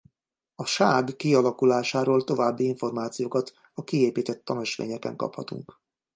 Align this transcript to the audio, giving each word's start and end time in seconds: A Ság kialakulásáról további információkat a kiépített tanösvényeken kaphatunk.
A 0.55 0.65
Ság 0.65 1.13
kialakulásáról 1.17 2.23
további 2.23 2.63
információkat 2.63 3.53
a 3.73 3.83
kiépített 3.83 4.45
tanösvényeken 4.45 5.15
kaphatunk. 5.15 5.79